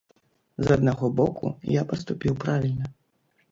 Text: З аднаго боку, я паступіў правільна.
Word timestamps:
З 0.67 0.71
аднаго 0.75 1.09
боку, 1.19 1.53
я 1.75 1.85
паступіў 1.93 2.33
правільна. 2.47 2.93